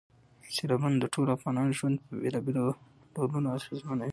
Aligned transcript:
سیلابونه 0.55 0.97
د 0.99 1.05
ټولو 1.13 1.29
افغانانو 1.37 1.77
ژوند 1.79 1.97
په 2.05 2.11
بېلابېلو 2.21 2.63
ډولونو 3.15 3.47
اغېزمنوي. 3.57 4.09